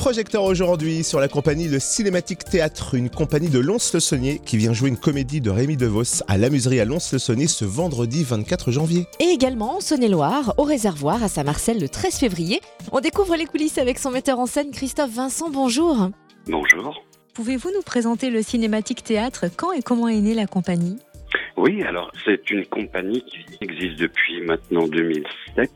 projecteur 0.00 0.44
aujourd'hui 0.44 1.04
sur 1.04 1.20
la 1.20 1.28
compagnie 1.28 1.68
Le 1.68 1.78
Cinématique 1.78 2.42
Théâtre, 2.46 2.94
une 2.94 3.10
compagnie 3.10 3.50
de 3.50 3.58
Lons-le-Saunier 3.58 4.40
qui 4.42 4.56
vient 4.56 4.72
jouer 4.72 4.88
une 4.88 4.96
comédie 4.96 5.42
de 5.42 5.50
Rémi 5.50 5.76
DeVos 5.76 6.22
à 6.26 6.38
l'amuserie 6.38 6.80
à 6.80 6.86
Lons-le-Saunier 6.86 7.46
ce 7.46 7.66
vendredi 7.66 8.24
24 8.24 8.70
janvier. 8.70 9.06
Et 9.18 9.24
également 9.26 9.76
en 9.76 9.80
Saône-et-Loire, 9.80 10.54
au 10.56 10.62
réservoir 10.62 11.22
à 11.22 11.28
Saint-Marcel 11.28 11.78
le 11.78 11.90
13 11.90 12.14
février. 12.14 12.62
On 12.92 13.00
découvre 13.00 13.36
les 13.36 13.44
coulisses 13.44 13.76
avec 13.76 13.98
son 13.98 14.10
metteur 14.10 14.38
en 14.38 14.46
scène 14.46 14.70
Christophe 14.70 15.10
Vincent. 15.10 15.50
Bonjour. 15.50 16.08
Bonjour. 16.46 16.94
Pouvez-vous 17.34 17.68
nous 17.76 17.82
présenter 17.82 18.30
le 18.30 18.42
Cinématique 18.42 19.04
Théâtre? 19.04 19.48
Quand 19.54 19.72
et 19.72 19.82
comment 19.82 20.08
est 20.08 20.20
née 20.20 20.34
la 20.34 20.46
compagnie? 20.46 20.96
Oui, 21.56 21.82
alors 21.82 22.10
c'est 22.24 22.50
une 22.50 22.64
compagnie 22.66 23.22
qui 23.22 23.44
existe 23.60 23.98
depuis 23.98 24.40
maintenant 24.42 24.86
2007 24.86 25.70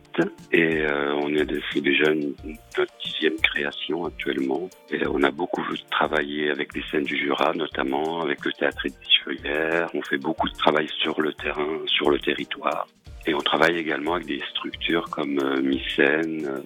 et 0.53 0.79
euh, 0.81 1.15
on 1.23 1.35
est 1.35 1.45
c'est 1.73 1.81
déjà 1.81 2.13
notre 2.15 2.93
dixième 3.05 3.37
création 3.43 4.07
actuellement. 4.07 4.69
Et 4.91 5.07
on 5.07 5.23
a 5.23 5.31
beaucoup 5.31 5.63
travaillé 5.91 6.51
avec 6.51 6.75
les 6.75 6.83
scènes 6.91 7.05
du 7.05 7.17
Jura, 7.17 7.53
notamment 7.55 8.23
avec 8.23 8.45
le 8.45 8.53
théâtre 8.53 8.87
Édifière. 8.87 9.91
On 9.95 10.03
fait 10.03 10.19
beaucoup 10.19 10.49
de 10.49 10.55
travail 10.55 10.89
sur 11.03 11.21
le 11.21 11.33
terrain, 11.35 11.79
sur 11.87 12.11
le 12.11 12.19
territoire. 12.19 12.87
Et 13.27 13.35
on 13.35 13.39
travaille 13.39 13.79
également 13.79 14.15
avec 14.15 14.27
des 14.27 14.43
structures 14.51 15.09
comme 15.11 15.39
euh, 15.39 15.63
Mycène, 15.63 16.47
euh. 16.47 16.61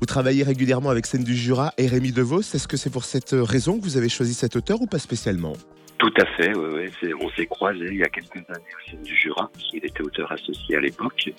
Vous 0.00 0.06
travaillez 0.06 0.42
régulièrement 0.42 0.90
avec 0.90 1.06
Scène 1.06 1.24
du 1.24 1.36
Jura 1.36 1.72
et 1.78 1.86
Rémi 1.86 2.12
DeVos. 2.12 2.40
Est-ce 2.40 2.68
que 2.68 2.76
c'est 2.76 2.90
pour 2.90 3.04
cette 3.04 3.32
raison 3.32 3.78
que 3.78 3.84
vous 3.84 3.96
avez 3.96 4.08
choisi 4.08 4.34
cet 4.34 4.56
auteur 4.56 4.80
ou 4.80 4.86
pas 4.86 4.98
spécialement? 4.98 5.54
Tout 6.02 6.14
à 6.20 6.26
fait, 6.34 6.52
on 6.56 7.30
s'est 7.30 7.46
croisés 7.46 7.86
il 7.92 7.98
y 7.98 8.02
a 8.02 8.08
quelques 8.08 8.34
années 8.34 8.74
au 8.74 8.90
Scène 8.90 9.02
du 9.04 9.14
Jura, 9.14 9.48
Il 9.72 9.86
était 9.86 10.02
auteur 10.02 10.32
associé 10.32 10.74
à 10.74 10.80
l'époque. 10.80 11.30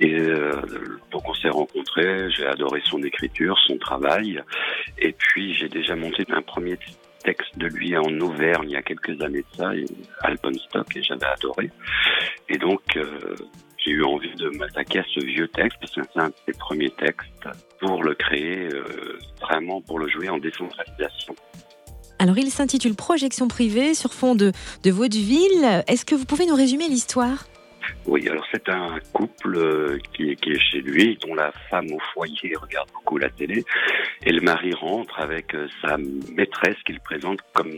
Et 0.00 0.18
euh, 0.18 0.52
donc 1.10 1.28
on 1.28 1.34
s'est 1.34 1.50
rencontrés, 1.50 2.30
j'ai 2.30 2.46
adoré 2.46 2.80
son 2.86 3.02
écriture, 3.02 3.58
son 3.66 3.76
travail. 3.76 4.42
Et 4.96 5.12
puis 5.12 5.52
j'ai 5.52 5.68
déjà 5.68 5.96
monté 5.96 6.24
un 6.30 6.40
premier 6.40 6.78
texte 7.22 7.58
de 7.58 7.66
lui 7.66 7.94
en 7.94 8.20
Auvergne 8.20 8.70
il 8.70 8.72
y 8.72 8.76
a 8.76 8.82
quelques 8.82 9.20
années 9.20 9.44
de 9.52 9.56
ça, 9.58 9.70
Album 10.22 10.54
Stock, 10.54 10.96
et 10.96 11.02
j'avais 11.02 11.26
adoré. 11.26 11.70
Et 12.48 12.56
donc, 12.56 12.80
euh, 12.96 13.34
j'ai 13.76 13.90
eu 13.90 14.04
envie 14.04 14.34
de 14.36 14.48
m'attaquer 14.56 15.00
à 15.00 15.04
ce 15.14 15.22
vieux 15.22 15.48
texte, 15.48 15.76
parce 15.78 15.94
que 15.94 16.00
c'est 16.10 16.20
un 16.20 16.28
de 16.28 16.34
ses 16.46 16.58
premiers 16.58 16.90
textes, 16.90 17.48
pour 17.80 18.02
le 18.02 18.14
créer, 18.14 18.66
euh, 18.72 19.18
vraiment 19.42 19.82
pour 19.82 19.98
le 19.98 20.08
jouer 20.08 20.30
en 20.30 20.38
décentralisation. 20.38 21.34
Alors, 22.20 22.36
il 22.36 22.50
s'intitule 22.50 22.94
Projection 22.94 23.48
privée 23.48 23.94
sur 23.94 24.12
fond 24.12 24.34
de, 24.34 24.52
de 24.84 24.90
vaudeville. 24.90 25.82
Est-ce 25.88 26.04
que 26.04 26.14
vous 26.14 26.26
pouvez 26.26 26.44
nous 26.44 26.54
résumer 26.54 26.86
l'histoire? 26.86 27.46
Oui, 28.04 28.28
alors 28.28 28.44
c'est 28.52 28.68
un 28.68 28.98
couple 29.14 29.56
euh, 29.56 29.98
qui, 30.12 30.36
qui, 30.36 30.50
est 30.50 30.60
chez 30.60 30.82
lui, 30.82 31.18
dont 31.26 31.34
la 31.34 31.50
femme 31.70 31.90
au 31.90 31.98
foyer 32.12 32.54
regarde 32.60 32.90
beaucoup 32.92 33.16
la 33.16 33.30
télé, 33.30 33.64
et 34.22 34.32
le 34.32 34.42
mari 34.42 34.74
rentre 34.74 35.18
avec 35.18 35.54
euh, 35.54 35.66
sa 35.82 35.96
maîtresse 35.96 36.76
qu'il 36.84 37.00
présente 37.00 37.38
comme 37.54 37.72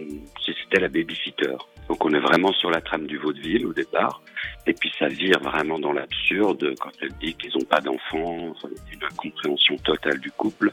si 0.44 0.52
c'était 0.60 0.80
la 0.80 0.88
babysitter. 0.88 1.54
Donc 1.88 2.04
on 2.04 2.12
est 2.12 2.20
vraiment 2.20 2.52
sur 2.52 2.68
la 2.68 2.80
trame 2.80 3.06
du 3.06 3.18
vaudeville 3.18 3.64
au 3.64 3.72
départ, 3.72 4.22
et 4.66 4.72
puis 4.72 4.92
ça 4.98 5.06
vire 5.06 5.38
vraiment 5.40 5.78
dans 5.78 5.92
l'absurde 5.92 6.74
quand 6.80 6.90
elle 7.00 7.12
dit 7.20 7.34
qu'ils 7.34 7.52
n'ont 7.54 7.64
pas 7.64 7.80
d'enfants, 7.80 8.54
une 8.92 9.04
incompréhension 9.04 9.76
totale 9.76 10.18
du 10.18 10.32
couple, 10.32 10.72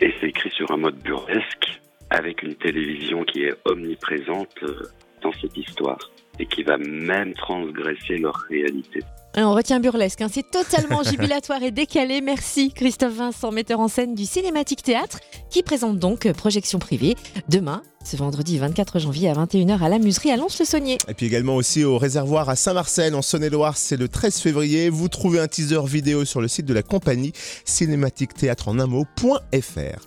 et 0.00 0.12
c'est 0.20 0.28
écrit 0.28 0.50
sur 0.50 0.70
un 0.72 0.76
mode 0.76 0.96
burlesque, 0.96 1.77
avec 2.18 2.42
une 2.42 2.56
télévision 2.56 3.22
qui 3.24 3.42
est 3.42 3.54
omniprésente 3.64 4.50
euh, 4.64 4.82
dans 5.22 5.32
cette 5.40 5.56
histoire 5.56 5.98
et 6.40 6.46
qui 6.46 6.62
va 6.62 6.76
même 6.78 7.34
transgresser 7.34 8.18
leur 8.18 8.34
réalité. 8.48 9.00
on 9.36 9.54
retient 9.54 9.80
burlesque, 9.80 10.20
hein. 10.20 10.28
c'est 10.30 10.48
totalement 10.50 11.02
jubilatoire 11.08 11.62
et 11.62 11.70
décalé. 11.70 12.20
Merci 12.20 12.72
Christophe 12.72 13.14
Vincent, 13.14 13.50
metteur 13.50 13.80
en 13.80 13.88
scène 13.88 14.14
du 14.14 14.24
Cinématique 14.24 14.82
Théâtre, 14.82 15.20
qui 15.50 15.62
présente 15.62 15.98
donc 15.98 16.30
Projection 16.32 16.78
privée 16.78 17.16
demain, 17.48 17.82
ce 18.04 18.16
vendredi 18.16 18.58
24 18.58 18.98
janvier 19.00 19.30
à 19.30 19.34
21h 19.34 19.82
à 19.82 19.88
la 19.88 19.98
Muserie 19.98 20.30
à 20.30 20.36
Lons-le-Saunier. 20.36 20.98
Et 21.08 21.14
puis 21.14 21.26
également 21.26 21.56
aussi 21.56 21.84
au 21.84 21.98
réservoir 21.98 22.48
à 22.48 22.56
Saint-Marcel 22.56 23.14
en 23.14 23.22
Saône-et-Loire, 23.22 23.76
c'est 23.76 23.96
le 23.96 24.08
13 24.08 24.38
février. 24.38 24.90
Vous 24.90 25.08
trouvez 25.08 25.40
un 25.40 25.48
teaser 25.48 25.84
vidéo 25.86 26.24
sur 26.24 26.40
le 26.40 26.48
site 26.48 26.66
de 26.66 26.74
la 26.74 26.82
compagnie 26.82 27.32
cinématique 27.64 28.34
théâtre 28.34 28.68
en 28.68 28.78
un 28.78 28.86
mot.fr. 28.86 30.06